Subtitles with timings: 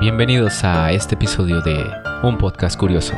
[0.00, 1.84] Bienvenidos a este episodio de
[2.22, 3.12] Un Podcast Curioso.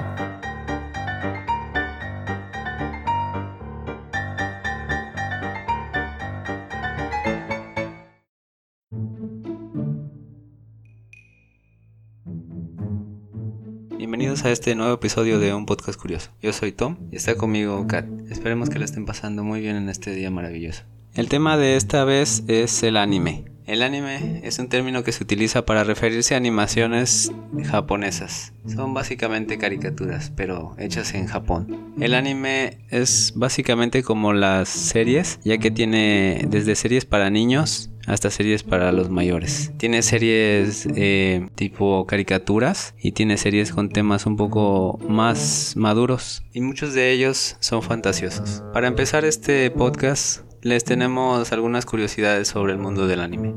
[13.96, 16.30] Bienvenidos a este nuevo episodio de Un Podcast Curioso.
[16.42, 18.06] Yo soy Tom y está conmigo Kat.
[18.28, 20.82] Esperemos que la estén pasando muy bien en este día maravilloso.
[21.14, 23.51] El tema de esta vez es el anime.
[23.66, 27.32] El anime es un término que se utiliza para referirse a animaciones
[27.64, 28.52] japonesas.
[28.66, 31.94] Son básicamente caricaturas, pero hechas en Japón.
[32.00, 38.30] El anime es básicamente como las series, ya que tiene desde series para niños hasta
[38.30, 39.72] series para los mayores.
[39.76, 46.60] Tiene series eh, tipo caricaturas y tiene series con temas un poco más maduros y
[46.60, 48.62] muchos de ellos son fantasiosos.
[48.72, 53.54] Para empezar este podcast les tenemos algunas curiosidades sobre el mundo del anime.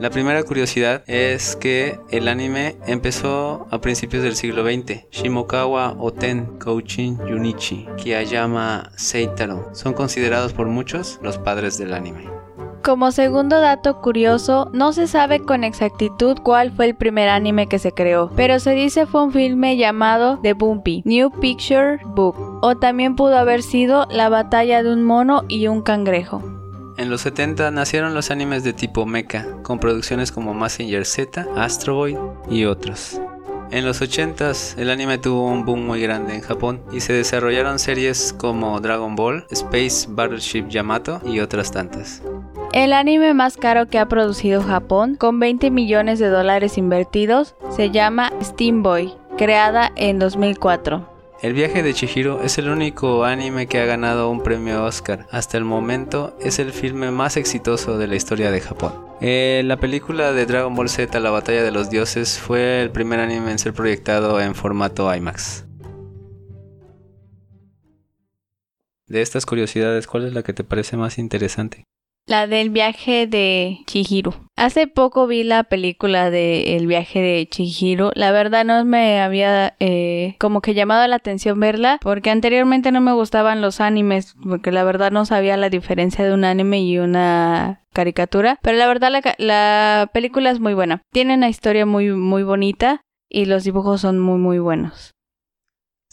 [0.00, 5.06] La primera curiosidad es que el anime empezó a principios del siglo XX.
[5.10, 12.28] Shimokawa Oten, Kouchin Junichi, Kiyayama Seitaro son considerados por muchos los padres del anime.
[12.84, 17.78] Como segundo dato curioso, no se sabe con exactitud cuál fue el primer anime que
[17.78, 22.76] se creó, pero se dice fue un filme llamado The Bumpy, New Picture Book, o
[22.76, 26.42] también pudo haber sido La batalla de un mono y un cangrejo.
[26.98, 31.94] En los 70 nacieron los animes de tipo mecha, con producciones como Massinger Z, Astro
[31.94, 32.18] Boy
[32.50, 33.18] y otros.
[33.70, 37.78] En los 80s el anime tuvo un boom muy grande en Japón y se desarrollaron
[37.78, 42.22] series como Dragon Ball, Space Battleship Yamato y otras tantas.
[42.72, 47.90] El anime más caro que ha producido Japón, con 20 millones de dólares invertidos, se
[47.90, 51.14] llama Steam Boy, creada en 2004.
[51.42, 55.26] El viaje de Chihiro es el único anime que ha ganado un premio Oscar.
[55.30, 58.94] Hasta el momento es el filme más exitoso de la historia de Japón.
[59.20, 63.20] Eh, la película de Dragon Ball Z, La batalla de los dioses, fue el primer
[63.20, 65.66] anime en ser proyectado en formato IMAX.
[69.06, 71.84] De estas curiosidades, ¿cuál es la que te parece más interesante?
[72.26, 74.34] La del viaje de Chihiro.
[74.56, 78.12] Hace poco vi la película de El viaje de Chihiro.
[78.14, 83.02] La verdad no me había eh, como que llamado la atención verla porque anteriormente no
[83.02, 86.98] me gustaban los animes porque la verdad no sabía la diferencia de un anime y
[86.98, 88.58] una caricatura.
[88.62, 91.02] Pero la verdad la, la película es muy buena.
[91.12, 95.13] Tiene una historia muy muy bonita y los dibujos son muy muy buenos.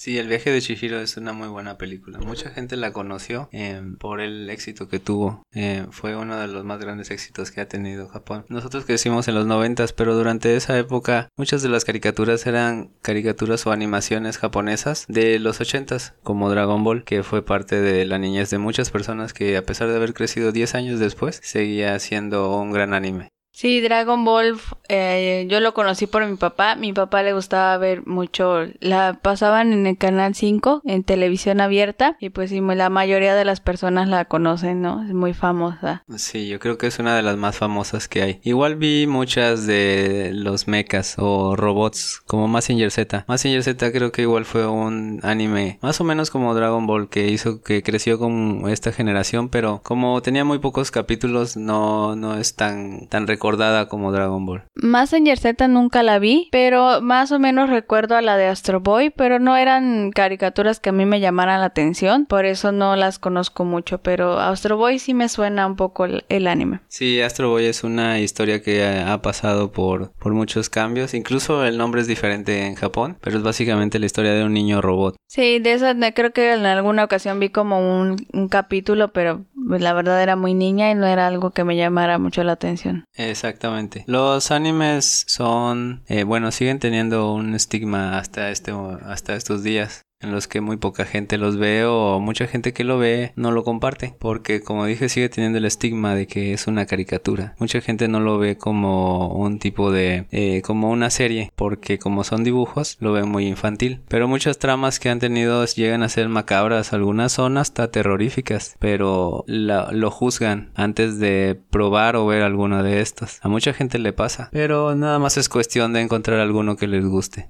[0.01, 2.17] Sí, El viaje de Chihiro es una muy buena película.
[2.17, 5.43] Mucha gente la conoció eh, por el éxito que tuvo.
[5.53, 8.43] Eh, fue uno de los más grandes éxitos que ha tenido Japón.
[8.49, 13.67] Nosotros crecimos en los noventas, pero durante esa época muchas de las caricaturas eran caricaturas
[13.67, 18.49] o animaciones japonesas de los ochentas, como Dragon Ball, que fue parte de la niñez
[18.49, 22.71] de muchas personas que a pesar de haber crecido 10 años después, seguía siendo un
[22.71, 23.29] gran anime.
[23.53, 24.57] Sí, Dragon Ball,
[24.87, 26.75] eh, yo lo conocí por mi papá.
[26.75, 28.61] Mi papá le gustaba ver mucho.
[28.79, 32.17] La pasaban en el canal 5, en televisión abierta.
[32.19, 35.03] Y pues la mayoría de las personas la conocen, ¿no?
[35.03, 36.03] Es muy famosa.
[36.15, 38.39] Sí, yo creo que es una de las más famosas que hay.
[38.43, 43.25] Igual vi muchas de los mechas o robots, como Massinger Z.
[43.27, 47.27] Massinger Z creo que igual fue un anime más o menos como Dragon Ball que
[47.27, 52.55] hizo que creció con esta generación, pero como tenía muy pocos capítulos, no, no es
[52.55, 54.65] tan, tan recordada como Dragon Ball.
[54.75, 59.09] Massinger Z nunca la vi, pero más o menos recuerdo a la de Astro Boy,
[59.09, 63.17] pero no eran caricaturas que a mí me llamaran la atención, por eso no las
[63.17, 66.81] conozco mucho, pero Astro Boy sí me suena un poco el, el anime.
[66.87, 71.65] Sí, Astro Boy es una historia que ha, ha pasado por, por muchos cambios, incluso
[71.65, 75.15] el nombre es diferente en Japón, pero es básicamente la historia de un niño robot.
[75.25, 79.93] Sí, de esa creo que en alguna ocasión vi como un, un capítulo, pero la
[79.93, 83.05] verdad era muy niña y no era algo que me llamara mucho la atención.
[83.31, 84.03] Exactamente.
[84.07, 88.71] Los animes son, eh, bueno, siguen teniendo un estigma hasta este,
[89.05, 92.83] hasta estos días en los que muy poca gente los ve o mucha gente que
[92.83, 96.67] lo ve no lo comparte porque como dije sigue teniendo el estigma de que es
[96.67, 97.55] una caricatura.
[97.59, 102.23] Mucha gente no lo ve como un tipo de eh, como una serie porque como
[102.23, 104.01] son dibujos lo ven muy infantil.
[104.07, 109.43] Pero muchas tramas que han tenido llegan a ser macabras algunas son hasta terroríficas pero
[109.47, 113.39] lo juzgan antes de probar o ver alguna de estas.
[113.43, 117.05] A mucha gente le pasa pero nada más es cuestión de encontrar alguno que les
[117.05, 117.49] guste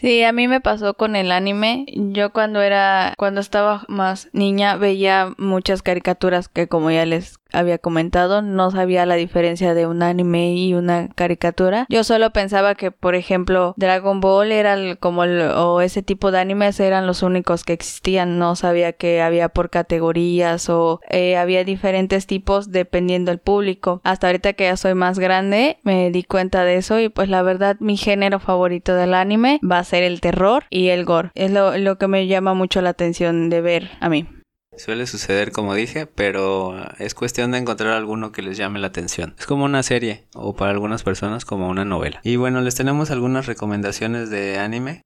[0.00, 1.84] Sí, a mí me pasó con el anime.
[1.88, 7.78] Yo cuando era, cuando estaba más niña veía muchas caricaturas que como ya les había
[7.78, 11.86] comentado, no sabía la diferencia de un anime y una caricatura.
[11.88, 16.40] Yo solo pensaba que, por ejemplo, Dragon Ball era como el, o ese tipo de
[16.40, 18.38] animes eran los únicos que existían.
[18.38, 24.00] No sabía que había por categorías o eh, había diferentes tipos dependiendo del público.
[24.04, 27.42] Hasta ahorita que ya soy más grande, me di cuenta de eso y pues la
[27.42, 31.30] verdad mi género favorito del anime va a ser el terror y el gore.
[31.34, 34.26] Es lo, lo que me llama mucho la atención de ver a mí.
[34.78, 39.34] Suele suceder como dije, pero es cuestión de encontrar alguno que les llame la atención.
[39.38, 42.20] Es como una serie o para algunas personas como una novela.
[42.22, 45.02] Y bueno, les tenemos algunas recomendaciones de anime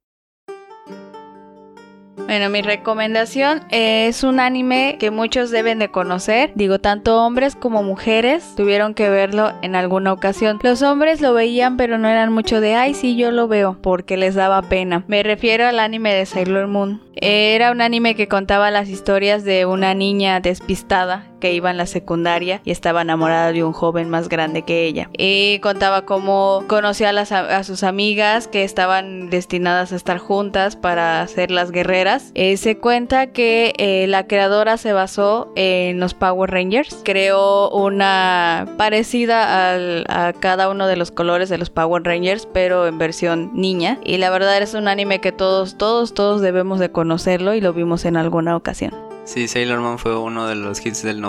[2.25, 6.51] bueno, mi recomendación es un anime que muchos deben de conocer.
[6.55, 10.59] Digo, tanto hombres como mujeres tuvieron que verlo en alguna ocasión.
[10.63, 14.17] Los hombres lo veían, pero no eran mucho de, ay, sí, yo lo veo, porque
[14.17, 15.03] les daba pena.
[15.07, 17.01] Me refiero al anime de Sailor Moon.
[17.15, 21.87] Era un anime que contaba las historias de una niña despistada que iba en la
[21.87, 25.09] secundaria y estaba enamorada de un joven más grande que ella.
[25.17, 31.51] Y contaba cómo conocía a, sus amigas que estaban destinadas a estar juntas para ser
[31.51, 32.31] las guerreras.
[32.33, 37.01] Eh, se cuenta que eh, la creadora se basó en los Power Rangers.
[37.03, 39.75] Creó una parecida
[40.07, 43.99] a cada uno de los colores de los Power Rangers, pero en versión niña.
[44.05, 47.73] Y la verdad es un anime que todos, todos, todos debemos de conocerlo y lo
[47.73, 48.93] vimos en alguna ocasión.
[49.25, 51.21] Sí, Sailor Moon fue uno de los hits del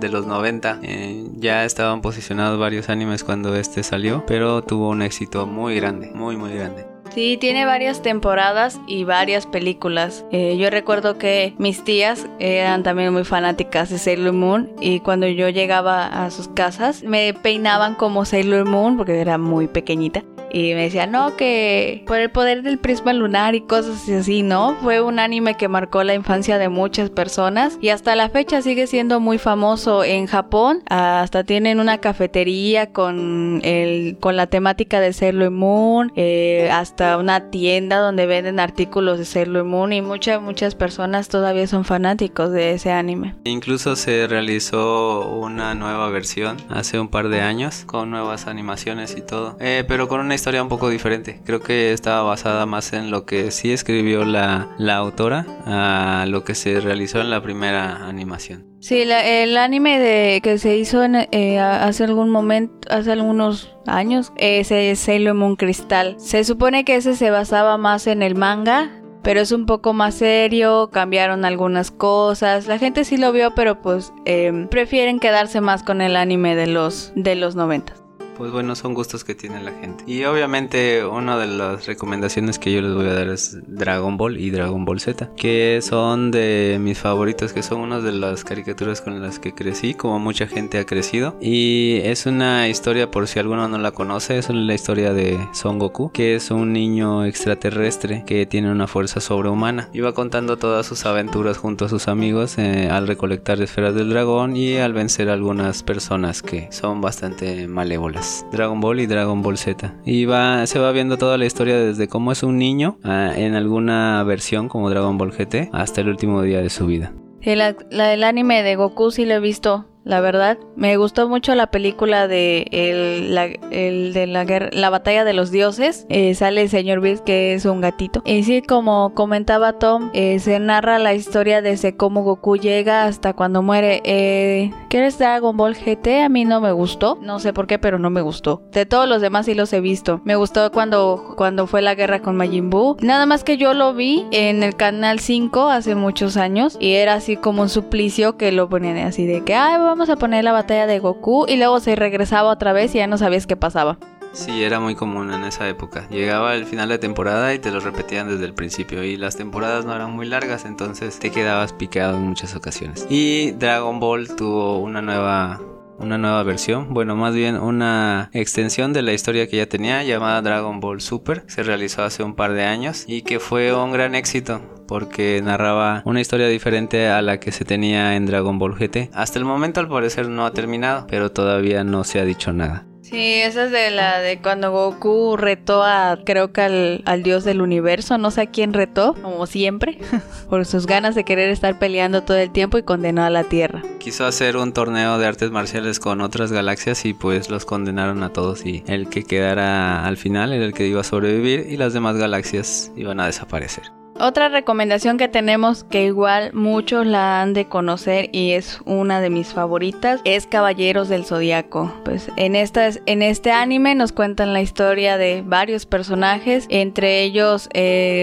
[0.00, 0.78] de los 90.
[0.82, 6.10] Eh, ya estaban posicionados varios animes cuando este salió, pero tuvo un éxito muy grande,
[6.14, 6.86] muy, muy grande.
[7.14, 10.24] Sí, tiene varias temporadas y varias películas.
[10.32, 15.28] Eh, yo recuerdo que mis tías eran también muy fanáticas de Sailor Moon y cuando
[15.28, 20.74] yo llegaba a sus casas me peinaban como Sailor Moon porque era muy pequeñita y
[20.74, 24.76] me decía, no, que por el poder del prisma lunar y cosas así, ¿no?
[24.82, 28.86] Fue un anime que marcó la infancia de muchas personas y hasta la fecha sigue
[28.86, 30.82] siendo muy famoso en Japón.
[30.88, 37.50] Hasta tienen una cafetería con, el, con la temática de Sailor Moon, eh, hasta una
[37.50, 42.72] tienda donde venden artículos de Sailor Moon y muchas, muchas personas todavía son fanáticos de
[42.72, 43.34] ese anime.
[43.44, 49.22] Incluso se realizó una nueva versión hace un par de años con nuevas animaciones y
[49.22, 51.40] todo, eh, pero con una historia un poco diferente.
[51.44, 56.42] Creo que estaba basada más en lo que sí escribió la, la autora a lo
[56.42, 58.66] que se realizó en la primera animación.
[58.80, 64.66] Sí, el anime de que se hizo eh, hace algún momento, hace algunos años, es
[64.98, 66.16] Sailor Moon Crystal.
[66.18, 68.90] Se supone que ese se basaba más en el manga,
[69.22, 72.66] pero es un poco más serio, cambiaron algunas cosas.
[72.66, 76.66] La gente sí lo vio, pero pues em, prefieren quedarse más con el anime de
[76.66, 78.01] los de los 90
[78.36, 80.04] pues bueno, son gustos que tiene la gente.
[80.06, 84.38] Y obviamente una de las recomendaciones que yo les voy a dar es Dragon Ball
[84.38, 89.00] y Dragon Ball Z, que son de mis favoritos, que son una de las caricaturas
[89.00, 91.36] con las que crecí, como mucha gente ha crecido.
[91.40, 95.78] Y es una historia, por si alguno no la conoce, es la historia de Son
[95.78, 99.88] Goku, que es un niño extraterrestre que tiene una fuerza sobrehumana.
[99.92, 104.56] Iba contando todas sus aventuras junto a sus amigos eh, al recolectar esferas del dragón
[104.56, 108.21] y al vencer a algunas personas que son bastante malévolas.
[108.52, 109.94] Dragon Ball y Dragon Ball Z.
[110.04, 113.54] Y va, se va viendo toda la historia desde cómo es un niño ah, en
[113.54, 117.12] alguna versión como Dragon Ball GT hasta el último día de su vida.
[117.44, 120.58] del anime de Goku sí lo he visto la verdad.
[120.76, 126.06] Me gustó mucho la película de el, la, de la, la batalla de los dioses.
[126.08, 128.22] Eh, sale el señor Bills que es un gatito.
[128.24, 133.34] Y sí, como comentaba Tom, eh, se narra la historia desde cómo Goku llega hasta
[133.34, 134.00] cuando muere.
[134.04, 136.22] Eh, ¿Quieres Dragon Ball GT?
[136.22, 137.18] A mí no me gustó.
[137.20, 138.62] No sé por qué, pero no me gustó.
[138.72, 140.20] De todos los demás sí los he visto.
[140.24, 142.96] Me gustó cuando, cuando fue la guerra con Majin Buu.
[143.00, 146.76] Nada más que yo lo vi en el canal 5 hace muchos años.
[146.80, 150.16] Y era así como un suplicio que lo ponían así de que, ay, vamos a
[150.16, 153.46] poner la batalla de Goku y luego se regresaba otra vez y ya no sabías
[153.46, 153.98] qué pasaba.
[154.32, 156.08] Sí, era muy común en esa época.
[156.08, 159.04] Llegaba el final de temporada y te lo repetían desde el principio.
[159.04, 163.06] Y las temporadas no eran muy largas, entonces te quedabas picado en muchas ocasiones.
[163.10, 165.60] Y Dragon Ball tuvo una nueva
[166.02, 170.42] una nueva versión, bueno, más bien una extensión de la historia que ya tenía llamada
[170.42, 174.14] Dragon Ball Super, se realizó hace un par de años y que fue un gran
[174.14, 179.10] éxito porque narraba una historia diferente a la que se tenía en Dragon Ball GT.
[179.14, 182.84] Hasta el momento al parecer no ha terminado, pero todavía no se ha dicho nada.
[183.12, 186.62] Sí, esa es de la de cuando Goku retó a, creo que
[187.04, 189.98] al, dios del universo, no sé a quién retó, como siempre,
[190.48, 193.82] por sus ganas de querer estar peleando todo el tiempo y condenó a la Tierra.
[193.98, 198.32] Quiso hacer un torneo de artes marciales con otras galaxias y pues los condenaron a
[198.32, 201.92] todos y el que quedara al final era el que iba a sobrevivir y las
[201.92, 204.01] demás galaxias iban a desaparecer.
[204.20, 209.30] Otra recomendación que tenemos que igual muchos la han de conocer y es una de
[209.30, 211.92] mis favoritas es Caballeros del Zodiaco.
[212.04, 217.68] Pues en en este anime nos cuentan la historia de varios personajes, entre ellos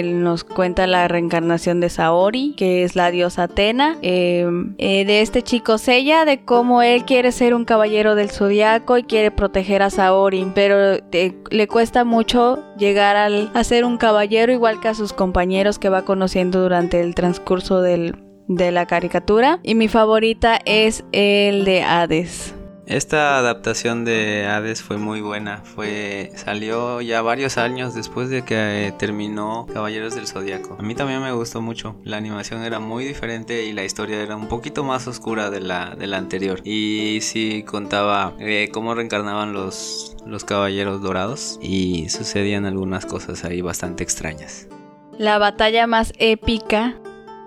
[0.03, 5.41] nos cuenta la reencarnación de Saori, que es la diosa Atena, em, eh, de este
[5.41, 9.89] chico Seiya, de cómo él quiere ser un caballero del Zodiaco y quiere proteger a
[9.89, 14.95] Saori, pero eh, le cuesta mucho llegar al, a ser un caballero igual que a
[14.95, 18.15] sus compañeros que va conociendo durante el transcurso del,
[18.47, 19.59] de la caricatura.
[19.61, 22.55] Y mi favorita es el de Hades.
[22.89, 25.57] Esta adaptación de Hades fue muy buena.
[25.57, 30.75] Fue salió ya varios años después de que eh, terminó Caballeros del Zodiaco.
[30.79, 31.95] A mí también me gustó mucho.
[32.03, 35.95] La animación era muy diferente y la historia era un poquito más oscura de la,
[35.95, 36.61] de la anterior.
[36.63, 43.61] Y sí contaba eh, cómo reencarnaban los, los caballeros dorados y sucedían algunas cosas ahí
[43.61, 44.67] bastante extrañas.
[45.19, 46.95] La batalla más épica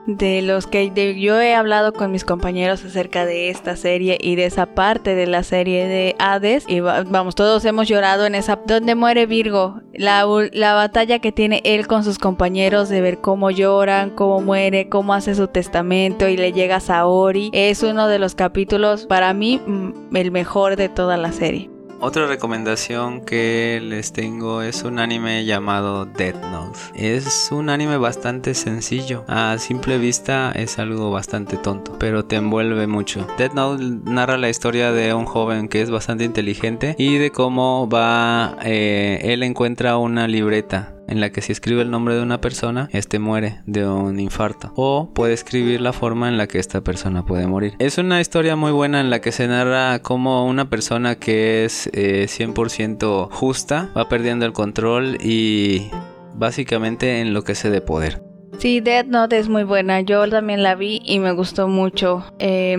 [0.06, 4.46] de los que yo he hablado con mis compañeros acerca de esta serie y de
[4.46, 8.94] esa parte de la serie de Hades y vamos todos hemos llorado en esa donde
[8.94, 14.10] muere Virgo la, la batalla que tiene él con sus compañeros de ver cómo lloran
[14.10, 18.34] cómo muere cómo hace su testamento y le llega a Saori es uno de los
[18.34, 21.71] capítulos para mí mm, el mejor de toda la serie
[22.02, 26.78] otra recomendación que les tengo es un anime llamado Death Note.
[26.96, 29.24] Es un anime bastante sencillo.
[29.28, 33.24] A simple vista es algo bastante tonto, pero te envuelve mucho.
[33.38, 37.88] Death Note narra la historia de un joven que es bastante inteligente y de cómo
[37.88, 42.40] va, eh, él encuentra una libreta en la que si escribe el nombre de una
[42.40, 44.72] persona, este muere de un infarto.
[44.76, 47.74] O puede escribir la forma en la que esta persona puede morir.
[47.78, 51.90] Es una historia muy buena en la que se narra cómo una persona que es
[51.92, 55.90] 100% eh, justa va perdiendo el control y
[56.34, 58.22] básicamente enloquece de poder.
[58.58, 60.00] Sí, Death Note es muy buena.
[60.00, 62.24] Yo también la vi y me gustó mucho.
[62.38, 62.78] Eh,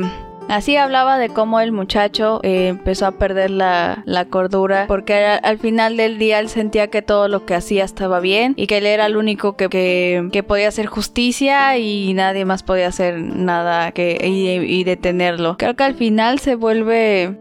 [0.50, 5.98] Así hablaba de cómo el muchacho eh, empezó a perder la, cordura porque al, final
[5.98, 9.06] del día él sentía que todo lo que hacía estaba bien y que él era
[9.06, 14.84] el único que, que, podía hacer justicia y nadie más podía hacer nada que, y,
[14.84, 15.58] detenerlo.
[15.58, 17.38] Creo que al final se vuelve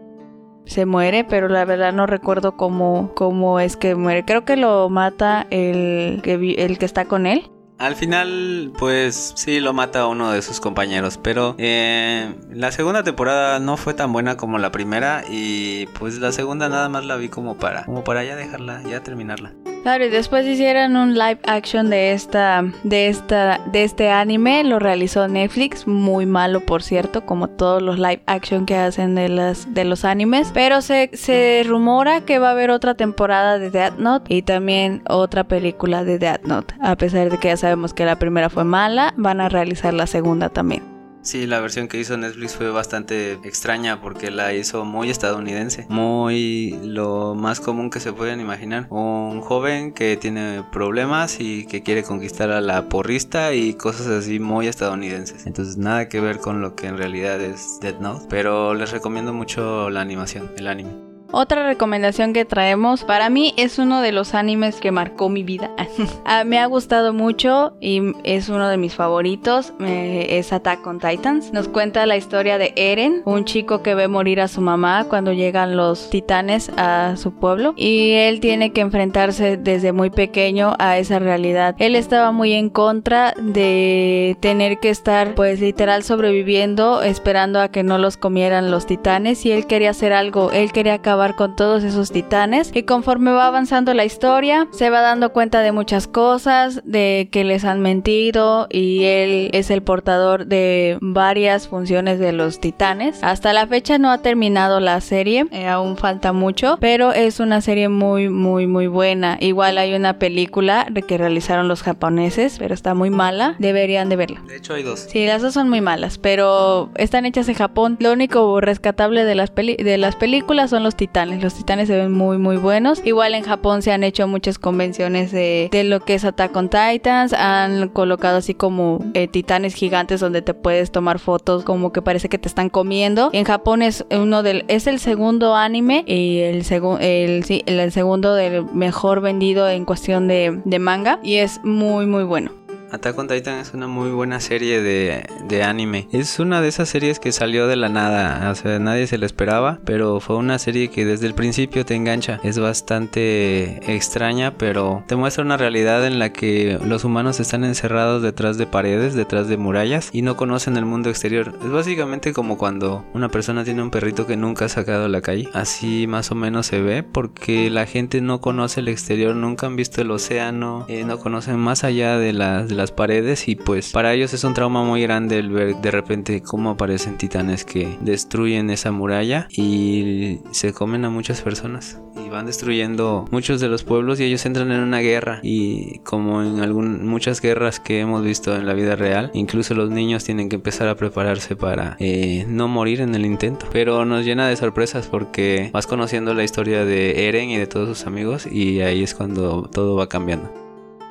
[0.65, 4.23] se muere, pero la verdad no recuerdo cómo, cómo es que muere.
[4.25, 7.49] Creo que lo mata el que, el que está con él.
[7.79, 13.59] Al final, pues sí, lo mata uno de sus compañeros, pero eh, la segunda temporada
[13.59, 17.29] no fue tan buena como la primera y pues la segunda nada más la vi
[17.29, 19.53] como para, como para ya dejarla, ya terminarla.
[19.83, 24.79] Claro, y después hicieron un live action de esta, de esta, de este anime, lo
[24.79, 29.73] realizó Netflix, muy malo por cierto, como todos los live action que hacen de las,
[29.73, 33.97] de los animes, pero se, se rumora que va a haber otra temporada de Death
[33.97, 38.05] Note y también otra película de Death Note, a pesar de que ya sabemos que
[38.05, 40.92] la primera fue mala, van a realizar la segunda también.
[41.23, 46.77] Sí, la versión que hizo Netflix fue bastante extraña porque la hizo muy estadounidense, muy
[46.83, 48.87] lo más común que se pueden imaginar.
[48.89, 54.41] Un joven que tiene problemas y que quiere conquistar a la porrista y cosas así
[54.41, 55.47] muy estadounidenses.
[55.47, 59.33] Entonces nada que ver con lo que en realidad es Dead Note, pero les recomiendo
[59.33, 61.12] mucho la animación, el anime.
[61.35, 65.71] Otra recomendación que traemos, para mí es uno de los animes que marcó mi vida.
[66.25, 69.73] Ah, me ha gustado mucho y es uno de mis favoritos.
[69.79, 71.51] es Attack on Titans.
[71.51, 75.33] Nos cuenta la historia de Eren, un chico que ve morir a su mamá cuando
[75.33, 80.97] llegan los titanes a su pueblo y él tiene que enfrentarse desde muy pequeño a
[80.97, 81.75] esa realidad.
[81.79, 87.83] Él estaba muy en contra de tener que estar pues literal sobreviviendo esperando a que
[87.83, 91.83] no los comieran los titanes y él quería hacer algo, él quería acabar con todos
[91.83, 96.81] esos titanes y conforme va avanzando la historia se va dando cuenta de muchas cosas,
[96.83, 102.59] de que les han mentido y él es el portador de varias funciones de los
[102.59, 103.23] titanes.
[103.23, 107.61] Hasta la fecha no ha terminado la serie, eh, aún falta mucho, pero es una
[107.61, 109.37] serie muy muy muy buena.
[109.39, 114.41] Igual hay una película que realizaron los japoneses, pero está muy mala, deberían de verla.
[114.45, 115.07] De hecho hay dos.
[115.09, 117.95] Sí, las dos son muy malas, pero están hechas en Japón.
[118.01, 122.11] Lo único rescatable de las, de las películas son los titanes los titanes se ven
[122.11, 123.01] muy muy buenos.
[123.05, 127.33] Igual en Japón se han hecho muchas convenciones de, lo que es Attack on Titans.
[127.33, 132.29] Han colocado así como eh, titanes gigantes donde te puedes tomar fotos como que parece
[132.29, 133.29] que te están comiendo.
[133.33, 137.91] En Japón es uno del es el segundo anime y el segundo el, sí, el,
[137.91, 142.62] segundo del mejor vendido en cuestión de, de manga y es muy muy bueno.
[142.93, 146.07] Attack on Titan es una muy buena serie de, de, anime.
[146.11, 149.25] Es una de esas series que salió de la nada, o sea, nadie se la
[149.25, 152.39] esperaba, pero fue una serie que desde el principio te engancha.
[152.43, 158.21] Es bastante extraña, pero te muestra una realidad en la que los humanos están encerrados
[158.21, 161.51] detrás de paredes, detrás de murallas y no conocen el mundo exterior.
[161.65, 165.21] Es básicamente como cuando una persona tiene un perrito que nunca ha sacado a la
[165.21, 165.49] calle.
[165.53, 169.75] Así más o menos se ve porque la gente no conoce el exterior, nunca han
[169.75, 173.91] visto el océano, eh, no conocen más allá de las, de las paredes y pues
[173.91, 177.97] para ellos es un trauma muy grande el ver de repente cómo aparecen titanes que
[178.01, 183.83] destruyen esa muralla y se comen a muchas personas y van destruyendo muchos de los
[183.83, 185.39] pueblos y ellos entran en una guerra.
[185.43, 189.89] Y como en algún, muchas guerras que hemos visto en la vida real incluso los
[189.89, 193.67] niños tienen que empezar a prepararse para eh, no morir en el intento.
[193.71, 197.87] Pero nos llena de sorpresas porque vas conociendo la historia de Eren y de todos
[197.89, 200.62] sus amigos y ahí es cuando todo va cambiando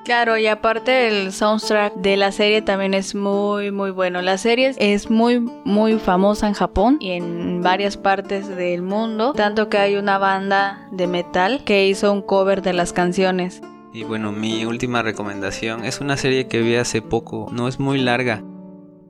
[0.04, 4.21] Claro, y aparte el soundtrack de la serie también es muy muy bueno.
[4.21, 9.68] La serie es muy muy famosa en Japón y en varias partes del mundo, tanto
[9.68, 13.62] que hay una banda de metal que hizo un cover de las canciones.
[13.92, 17.99] Y bueno, mi última recomendación es una serie que vi hace poco, no es muy
[17.99, 18.42] larga,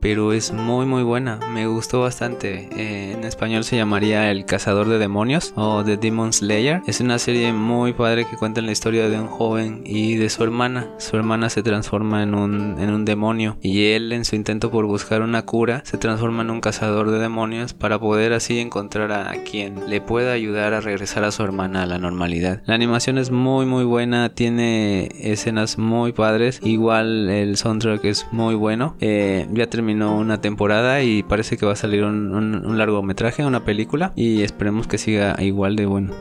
[0.03, 2.67] pero es muy muy buena, me gustó bastante.
[2.75, 6.81] Eh, en español se llamaría El Cazador de Demonios o The Demon Slayer.
[6.87, 10.43] Es una serie muy padre que cuenta la historia de un joven y de su
[10.43, 10.89] hermana.
[10.97, 14.87] Su hermana se transforma en un, en un demonio y él en su intento por
[14.87, 19.31] buscar una cura se transforma en un cazador de demonios para poder así encontrar a
[19.49, 22.61] quien le pueda ayudar a regresar a su hermana a la normalidad.
[22.65, 28.55] La animación es muy muy buena, tiene escenas muy padres, igual el soundtrack es muy
[28.55, 28.97] bueno.
[28.99, 34.13] Eh, ya terminé una temporada y parece que va a salir un, largometraje, una película
[34.15, 36.13] y esperemos que siga igual de bueno.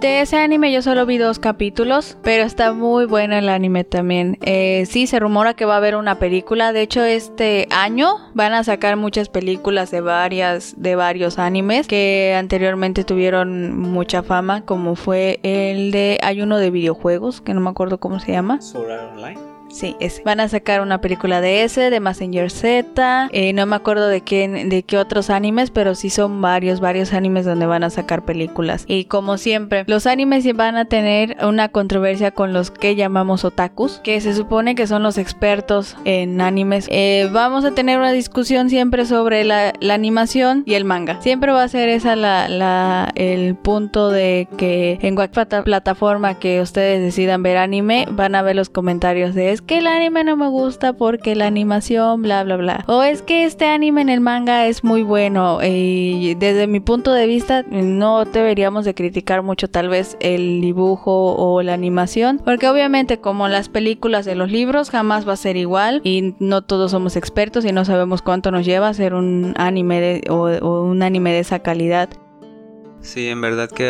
[0.00, 4.36] De ese anime yo solo vi dos capítulos, pero está muy bueno el anime también.
[4.42, 6.74] Eh, sí, se rumora que va a haber una película.
[6.74, 12.36] De hecho, este año van a sacar muchas películas de varias, de varios animes que
[12.38, 17.70] anteriormente tuvieron mucha fama, como fue el de hay uno de videojuegos que no me
[17.70, 18.60] acuerdo cómo se llama.
[18.74, 19.55] Online.
[19.68, 20.22] Sí, ese.
[20.24, 23.28] Van a sacar una película de ese, de Messenger Z.
[23.32, 27.12] Eh, no me acuerdo de qué, de qué otros animes, pero sí son varios, varios
[27.12, 28.84] animes donde van a sacar películas.
[28.88, 34.00] Y como siempre, los animes van a tener una controversia con los que llamamos otakus,
[34.02, 36.86] que se supone que son los expertos en animes.
[36.90, 41.20] Eh, vamos a tener una discusión siempre sobre la, animación y el manga.
[41.22, 47.02] Siempre va a ser esa la, el punto de que en cualquier plataforma que ustedes
[47.02, 50.48] decidan ver anime, van a ver los comentarios de es que el anime no me
[50.48, 52.84] gusta porque la animación, bla, bla, bla.
[52.88, 55.60] O es que este anime en el manga es muy bueno.
[55.62, 61.34] Y desde mi punto de vista, no deberíamos de criticar mucho tal vez el dibujo
[61.36, 62.38] o la animación.
[62.44, 66.02] Porque obviamente como las películas de los libros jamás va a ser igual.
[66.04, 70.50] Y no todos somos expertos y no sabemos cuánto nos lleva hacer un anime o,
[70.82, 72.10] un anime de esa calidad.
[73.00, 73.88] Sí, en verdad que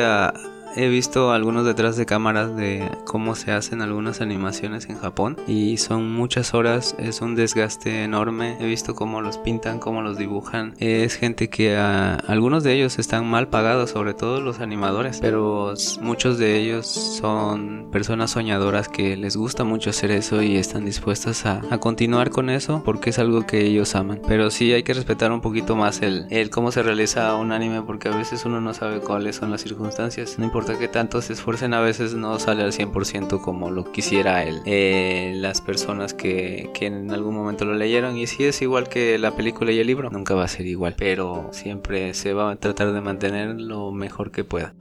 [0.76, 5.78] he visto algunos detrás de cámaras de cómo se hacen algunas animaciones en Japón y
[5.78, 8.56] son muchas horas, es un desgaste enorme.
[8.60, 10.74] He visto cómo los pintan, cómo los dibujan.
[10.78, 16.38] Es gente que algunos de ellos están mal pagados, sobre todo los animadores, pero muchos
[16.38, 21.62] de ellos son personas soñadoras que les gusta mucho hacer eso y están dispuestas a,
[21.80, 24.20] continuar con eso porque es algo que ellos aman.
[24.26, 27.82] Pero sí hay que respetar un poquito más el, el cómo se realiza un anime
[27.82, 30.38] porque a veces uno no sabe cuáles son las circunstancias.
[30.38, 34.42] No importa que tanto se esfuercen, a veces no sale al 100% como lo quisiera
[34.42, 34.60] él.
[34.66, 39.18] Eh, las personas que, que en algún momento lo leyeron, y si es igual que
[39.18, 42.56] la película y el libro, nunca va a ser igual, pero siempre se va a
[42.56, 44.74] tratar de mantener lo mejor que pueda.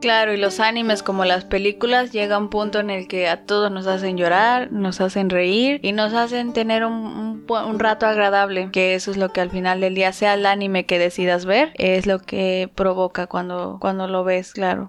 [0.00, 3.72] Claro, y los animes como las películas llega un punto en el que a todos
[3.72, 8.94] nos hacen llorar, nos hacen reír y nos hacen tener un, un, rato agradable, que
[8.94, 12.06] eso es lo que al final del día sea el anime que decidas ver, es
[12.06, 14.88] lo que provoca cuando, cuando lo ves, claro.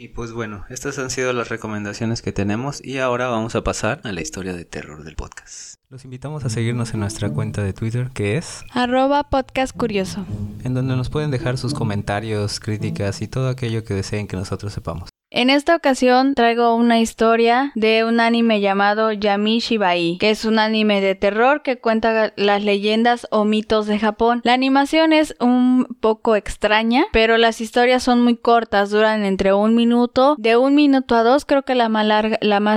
[0.00, 4.00] Y pues bueno, estas han sido las recomendaciones que tenemos y ahora vamos a pasar
[4.04, 5.74] a la historia de terror del podcast.
[5.90, 10.24] Los invitamos a seguirnos en nuestra cuenta de Twitter que es arroba podcast curioso,
[10.62, 14.72] en donde nos pueden dejar sus comentarios, críticas y todo aquello que deseen que nosotros
[14.72, 15.10] sepamos.
[15.30, 20.58] En esta ocasión traigo una historia de un anime llamado Yami Shibai, que es un
[20.58, 24.40] anime de terror que cuenta las leyendas o mitos de Japón.
[24.42, 29.74] La animación es un poco extraña, pero las historias son muy cortas, duran entre un
[29.74, 32.06] minuto, de un minuto a dos, creo que la más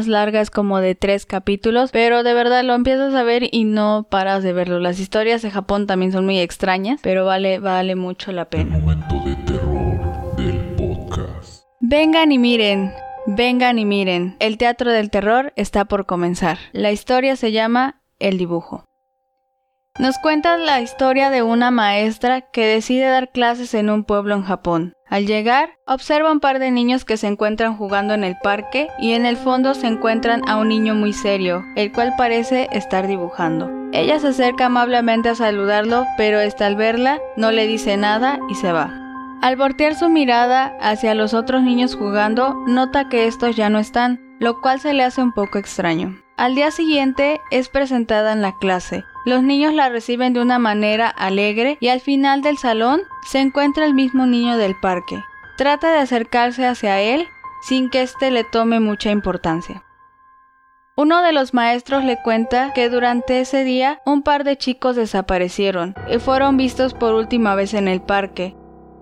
[0.08, 4.08] larga, es como de tres capítulos, pero de verdad lo empiezas a ver y no
[4.10, 4.80] paras de verlo.
[4.80, 8.78] Las historias de Japón también son muy extrañas, pero vale, vale mucho la pena.
[11.92, 12.94] Vengan y miren.
[13.28, 16.58] Vengan y miren, el teatro del terror está por comenzar.
[16.72, 18.86] La historia se llama El dibujo.
[20.00, 24.44] Nos cuenta la historia de una maestra que decide dar clases en un pueblo en
[24.44, 24.94] Japón.
[25.10, 29.12] Al llegar, observa un par de niños que se encuentran jugando en el parque y
[29.12, 33.70] en el fondo se encuentran a un niño muy serio, el cual parece estar dibujando.
[33.92, 38.56] Ella se acerca amablemente a saludarlo, pero esta al verla no le dice nada y
[38.56, 39.01] se va.
[39.42, 44.38] Al voltear su mirada hacia los otros niños jugando, nota que estos ya no están,
[44.40, 46.22] lo cual se le hace un poco extraño.
[46.38, 49.04] Al día siguiente es presentada en la clase.
[49.26, 53.86] Los niños la reciben de una manera alegre y al final del salón se encuentra
[53.86, 55.20] el mismo niño del parque.
[55.58, 57.28] Trata de acercarse hacia él
[57.64, 59.84] sin que éste le tome mucha importancia.
[60.96, 65.96] Uno de los maestros le cuenta que durante ese día un par de chicos desaparecieron
[66.12, 68.56] y fueron vistos por última vez en el parque,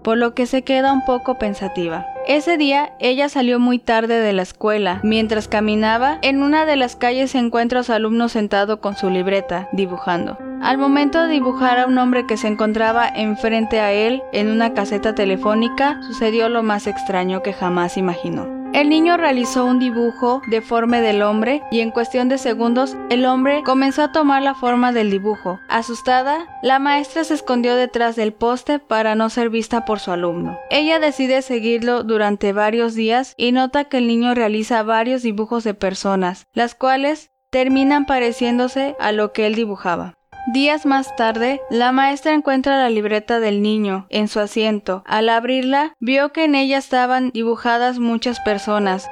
[0.10, 2.08] por lo que se queda un poco pensativa.
[2.26, 5.02] Ese día ella salió muy tarde de la escuela.
[5.04, 9.12] Mientras caminaba, en una de las calles se encuentra a su alumno sentado con su
[9.12, 10.40] libreta, dibujando.
[10.64, 14.74] Al momento de dibujar a un hombre que se encontraba enfrente a él en una
[14.74, 18.59] caseta telefónica, sucedió lo más extraño que jamás imaginó.
[18.72, 23.64] El niño realizó un dibujo deforme del hombre y en cuestión de segundos el hombre
[23.64, 25.60] comenzó a tomar la forma del dibujo.
[25.70, 30.60] Asustada, la maestra se escondió detrás del poste para no ser vista por su alumno.
[30.70, 35.74] Ella decide seguirlo durante varios días y nota que el niño realiza varios dibujos de
[35.74, 40.19] personas, las cuales terminan pareciéndose a lo que él dibujaba.
[40.48, 45.04] Días más tarde, la maestra encuentra la libreta del niño en su asiento.
[45.06, 49.10] Al abrirla, vio que en ella estaban dibujadas muchas personas,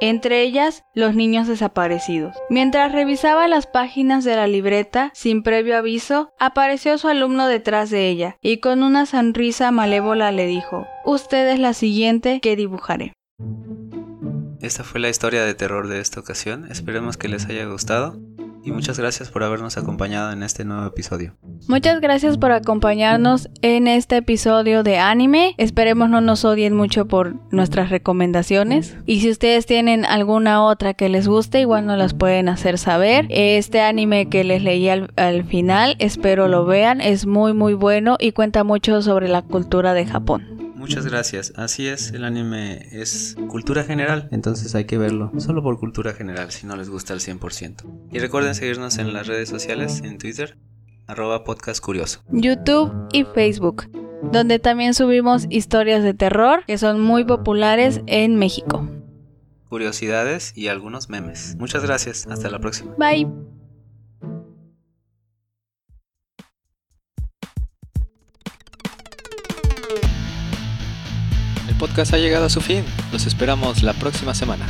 [0.00, 2.36] entre ellas los niños desaparecidos.
[2.48, 8.08] Mientras revisaba las páginas de la libreta, sin previo aviso, apareció su alumno detrás de
[8.08, 13.12] ella y con una sonrisa malévola le dijo, Usted es la siguiente que dibujaré.
[14.60, 18.18] Esta fue la historia de terror de esta ocasión, esperemos que les haya gustado
[18.68, 21.34] y muchas gracias por habernos acompañado en este nuevo episodio.
[21.68, 25.54] Muchas gracias por acompañarnos en este episodio de anime.
[25.56, 28.96] Esperemos no nos odien mucho por nuestras recomendaciones.
[29.06, 33.26] Y si ustedes tienen alguna otra que les guste, igual nos las pueden hacer saber.
[33.30, 37.00] Este anime que les leí al, al final, espero lo vean.
[37.00, 40.57] Es muy muy bueno y cuenta mucho sobre la cultura de Japón.
[40.88, 41.52] Muchas gracias.
[41.54, 46.50] Así es, el anime es cultura general, entonces hay que verlo solo por cultura general
[46.50, 48.08] si no les gusta al 100%.
[48.10, 50.56] Y recuerden seguirnos en las redes sociales, en Twitter,
[51.06, 52.22] arroba podcast curioso.
[52.30, 53.84] YouTube y Facebook,
[54.32, 58.88] donde también subimos historias de terror que son muy populares en México.
[59.68, 61.54] Curiosidades y algunos memes.
[61.58, 62.94] Muchas gracias, hasta la próxima.
[62.96, 63.26] Bye.
[71.78, 72.84] Podcast ha llegado a su fin.
[73.12, 74.66] Los esperamos la próxima semana.